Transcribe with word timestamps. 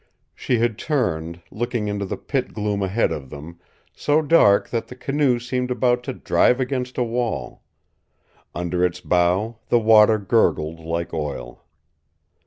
She 0.33 0.57
had 0.57 0.79
turned, 0.79 1.43
looking 1.51 1.87
into 1.87 2.05
the 2.05 2.17
pit 2.17 2.55
gloom 2.55 2.81
ahead 2.81 3.11
of 3.11 3.29
them, 3.29 3.59
so 3.93 4.23
dark 4.23 4.69
that 4.69 4.87
the 4.87 4.95
canoe 4.95 5.37
seemed 5.37 5.69
about 5.69 6.01
to 6.05 6.13
drive 6.13 6.59
against 6.59 6.97
a 6.97 7.03
wall. 7.03 7.61
Under 8.55 8.83
its 8.83 8.99
bow 8.99 9.59
the 9.69 9.77
water 9.77 10.17
gurgled 10.17 10.79
like 10.79 11.13
oil. 11.13 11.63